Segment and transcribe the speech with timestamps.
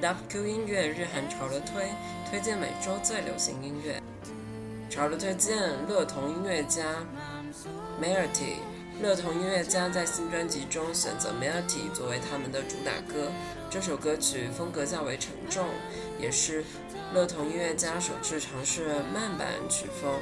[0.00, 1.90] WQ 音乐日韩潮流推
[2.30, 4.00] 推荐每周最流行音乐。
[4.88, 5.58] 潮流推荐
[5.88, 7.04] 乐童音乐家
[8.00, 8.58] Melody。
[9.02, 13.30] 乐童音乐家在新专辑中选择 Melody 作为他们的主打歌。
[13.70, 15.66] 这首歌曲风格较为沉重，
[16.20, 16.64] 也是
[17.12, 20.12] 乐童音乐家首次尝试慢板曲风。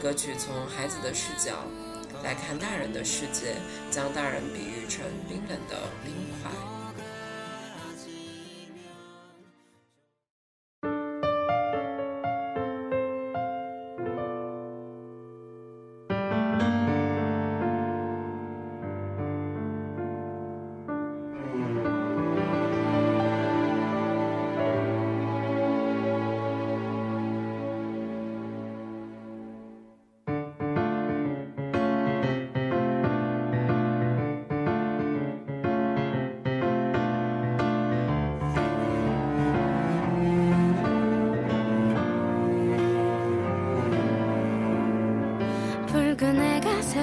[0.00, 1.64] 歌曲从孩子的视角
[2.22, 3.56] 来看大人的世界，
[3.90, 6.12] 将大人比喻成冰冷的冰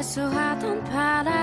[0.02, 1.41] so hot on pala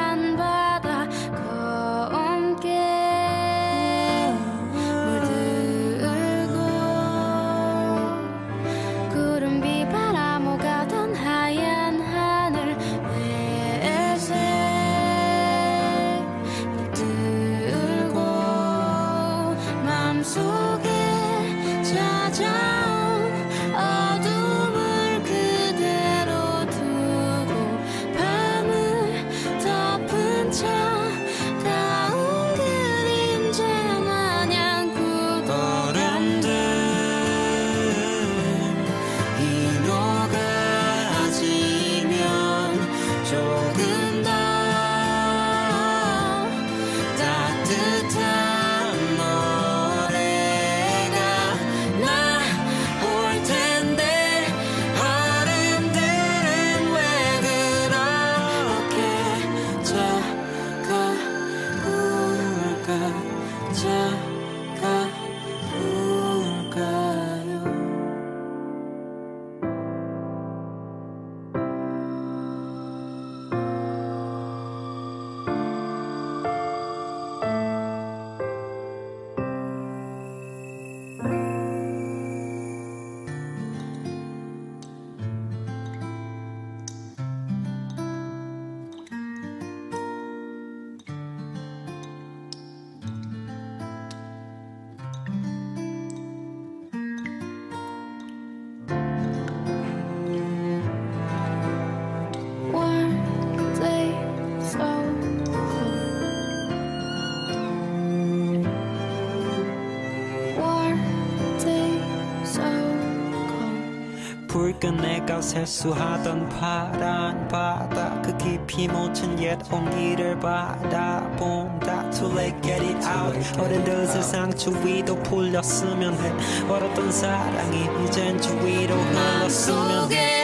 [114.86, 122.10] 내가 세수하던 파란 바다 그 깊이 묻힌 옛 온기를 바라본다.
[122.10, 123.60] Too late get it out.
[123.60, 126.32] 어른들 세상 주위도 풀렸으면 해.
[126.68, 130.38] 얼었던 사랑이 이젠 주위로 흘렀으면 해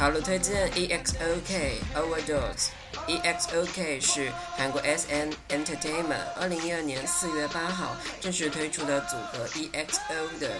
[0.00, 2.68] 潮流推荐 EXOK Overdose。
[3.06, 10.52] EXOK 是韩国 SN Entertainment 二零一二年四月八号正式推出的组合 EXO 的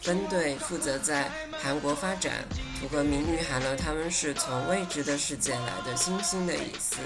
[0.00, 1.28] 分队，负责在
[1.60, 2.44] 韩国发展，
[2.80, 6.98] 符合名誉含了他们是从未知的世界来的星星的意思。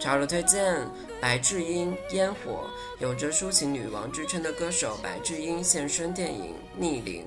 [0.00, 0.74] 潮流推荐：
[1.20, 2.70] 白智英《烟火》。
[3.02, 6.46] 有着“抒情女王”之称的歌手白智英现身电影
[6.78, 7.26] 《逆鳞》，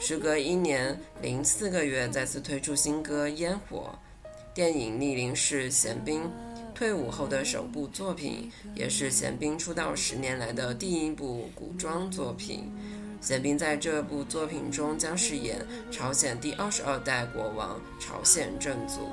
[0.00, 3.90] 时隔一年零四个月再次推出新歌《烟火》。
[4.54, 6.22] 电影《逆鳞》是咸彬
[6.72, 12.72] 退伍后的首部作品，也是咸彬出道十年来的第一部古装作品。
[13.20, 15.58] 咸彬在这部作品中将饰演
[15.90, 19.08] 朝鲜第二十二代国王朝鲜正祖。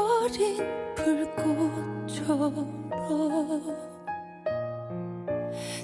[0.00, 0.56] 어린
[0.94, 2.80] 불꽃처럼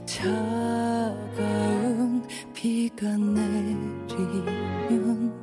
[0.07, 1.37] 차가운
[2.55, 5.35] 비가 내리면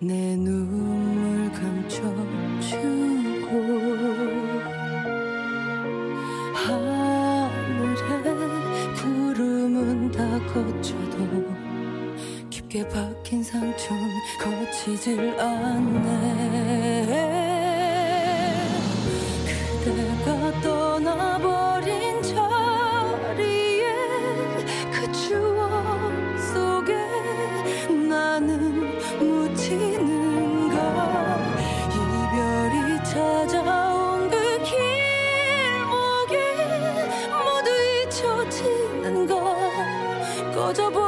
[0.00, 2.10] 내 눈물 감춰주고
[6.54, 8.34] 하늘에
[8.96, 11.46] 구름은 다 걷혀도
[12.50, 14.08] 깊게 박힌 상처는
[14.42, 17.39] 거치질 않네.
[40.70, 40.99] 我就不。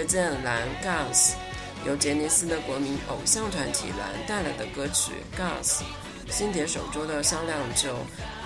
[0.00, 1.34] 推荐蓝 Gas，
[1.84, 5.82] 由杰尼斯的国民偶像团体蓝带来的歌曲 Gas，
[6.30, 7.92] 新碟首周的销量就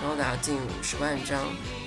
[0.01, 1.45] 高达近五十万张。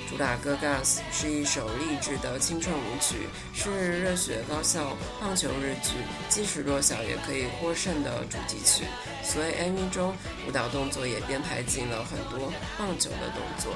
[0.09, 5.91] 主打歌 Gas 是一首励志的青春舞曲，是热血高校棒球日剧
[6.31, 8.85] 《即使弱小也可以获胜》的主题曲，
[9.23, 13.75] 所以 MV 中舞蹈动作也编排进了很多棒球的动作。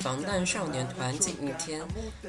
[0.00, 1.82] 防弹少年团锦一天。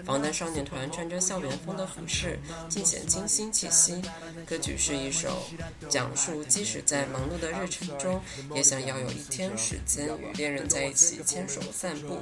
[0.06, 4.02] 防弹少年团穿着校园风的服饰，尽显清新气息。
[4.46, 5.48] 歌曲是一首
[5.90, 8.22] 讲述，即使在忙碌的日程中，
[8.54, 12.20] 也想要有一天时间与恋人在一起牵手散步。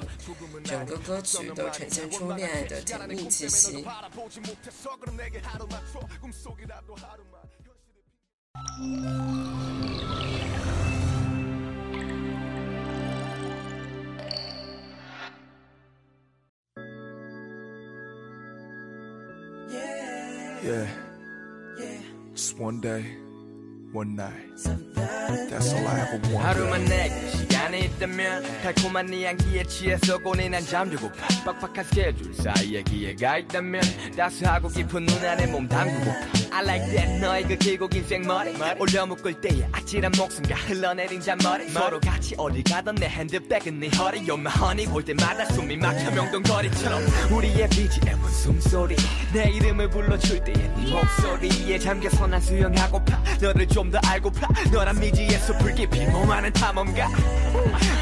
[0.63, 3.85] 整个歌曲都呈现出恋爱的甜蜜气息。
[20.62, 20.86] Yeah.
[22.34, 23.04] Just one day,
[23.92, 24.32] one night.
[25.50, 26.40] That's all I ever wanted.
[26.40, 33.81] 하루만 내게 시간이 있다면 달콤한 네 향기에 취해서 고뇌난 잠들고파 빡빡한 스케줄 사이에 기회가 있다면
[34.15, 39.07] 따스하고 깊은 눈 안에 몸 담그고파 I like that 너의 그 길고 긴 생머리 올려
[39.07, 44.39] 묶을 때의 아찔한 목숨과 흘러내린 잔머리 서로 같이 어딜 가던 내 핸드백은 네 허리 You're
[44.39, 48.95] my honey 볼 때마다 숨이 막혀 명동거리처럼 우리의 BGM은 숨소리
[49.33, 55.29] 내 이름을 불러줄 때의 네 목소리에 잠겨서 난 수영하고파 너를 좀 더 알고파 너란 미지의
[55.31, 57.09] 숲을 깊이 몸하는 탐험가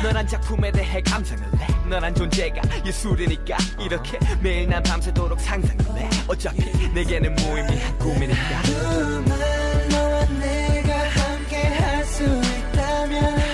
[0.03, 1.67] 너란 작품에 대해 감상을 해.
[1.89, 6.09] 너란 존재가 예술이니까 이렇게 매일 난 밤새도록 상상을 해.
[6.27, 8.61] 어차피 내게는 무의미한 꿈이니까.
[8.63, 9.39] 그만
[9.89, 13.50] 너와 내가 함께 할 수 있다면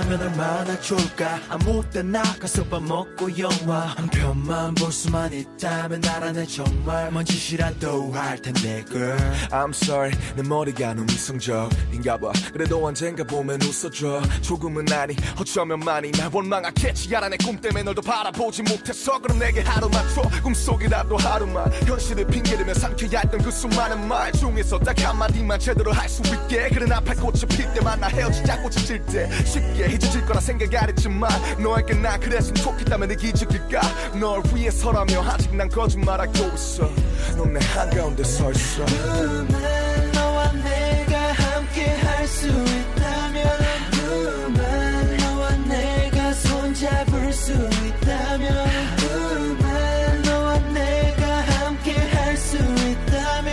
[0.00, 1.40] 있다면 얼마나 좋을까?
[1.48, 8.12] 아무 때나 가서 밥 먹고 영화 한 편만 볼 수만 있다면 나라는 정말 먼 짓이라도
[8.12, 9.18] 할 텐데 girl.
[9.50, 12.32] I'm sorry 내 머리가 너무 이성적인가 봐.
[12.52, 14.22] 그래도 언젠가 보면 웃어줘.
[14.40, 17.14] 조금은 아니 어쩌면 많이 날 원망하겠지.
[17.14, 21.70] 알아 내 꿈 때문에 널 더 바라보지 못해서 그럼 내게 하루만 줘 꿈속이라도 하루만.
[21.86, 26.68] 현실을 핑계대며 삼켜야 했던 그 수많은 말 중에서 딱 한마디만 제대로 할 수 있게.
[26.70, 31.30] 그래 나팔 꽃이 필 때만 나 헤어지자 꽃이 질때 쉽게 잊어질 거라 생각 안 했지만
[31.62, 33.80] 너에게 나 그랬으면 좋겠다면 내 기적일까?
[34.18, 36.88] 널 위해서라며 아직 난 거짓말하고 있어.
[37.36, 38.84] 넌 내 한가운데 서 있어.
[38.86, 43.58] 그만 너와 내가 함께 할 수 있다면
[43.90, 48.66] 그만 너와 내가 손잡을 수 있다면
[48.98, 53.52] 그만 너와 내가 함께 할 수 있다면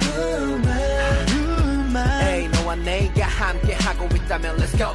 [0.00, 4.94] 그만 그만 에이 너와 내가 함께 하고 있다면 let's go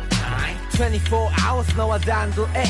[0.73, 2.63] 24 hours 너와 단둘에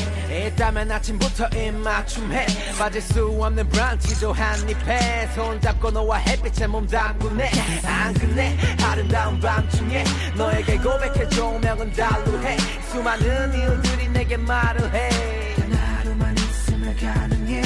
[0.48, 2.46] 있다면 아침부터 입맞춤해.
[2.78, 5.28] 빠질 수 없는 브런치도 한입해.
[5.34, 7.50] 손잡고 너와 햇빛에 몸 담그네.
[7.84, 8.56] 안 끝내.
[8.82, 10.04] 아름다운 밤중에
[10.36, 11.28] 너에게 고백해.
[11.30, 12.58] 조명은 달루해.
[12.92, 15.08] 수많은 이유들이 내게 말을 해.
[15.56, 17.62] 단 하루만 있으면 가능해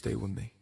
[0.00, 0.52] stay with me.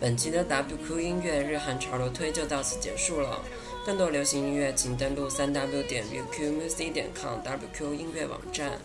[0.00, 3.42] WQ 音乐日韩潮流推就到此结束了。
[3.84, 8.78] 更多流行音乐，请登录三 w 点 WQMusic 点 com WQ 音乐网站。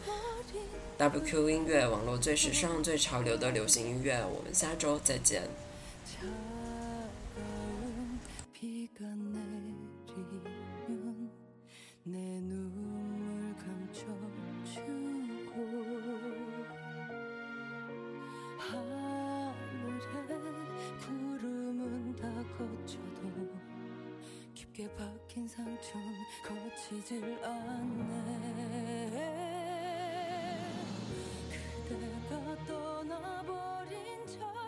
[0.98, 5.43] WQ 音乐网络最时尚、最潮流的流行音乐，我们下周再见。
[25.91, 26.02] 좀
[26.43, 28.06] 고치질 않네.
[31.88, 33.95] 그대가 떠나버린
[34.26, 34.64] 저